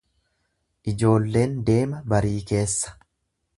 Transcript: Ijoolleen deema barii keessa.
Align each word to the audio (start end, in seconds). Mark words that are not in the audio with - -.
Ijoolleen 0.91 1.53
deema 1.69 2.01
barii 2.15 2.35
keessa. 2.53 2.97